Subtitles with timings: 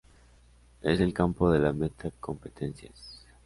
[0.81, 3.23] Es el campo de las meta competencias.